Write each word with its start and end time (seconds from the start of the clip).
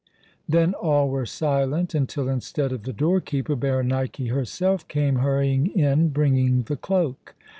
Then 0.49 0.73
all 0.73 1.09
were 1.09 1.27
silent 1.27 1.93
until, 1.93 2.27
instead 2.27 2.71
of 2.71 2.85
the 2.85 2.91
doorkeeper, 2.91 3.55
Berenike 3.55 4.17
herself 4.17 4.87
came 4.87 5.17
hurrying 5.17 5.67
in, 5.77 6.09
bringing 6.09 6.63
the 6.63 6.75
cloak. 6.75 7.35